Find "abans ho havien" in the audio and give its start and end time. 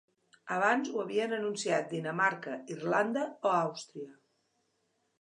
0.53-1.35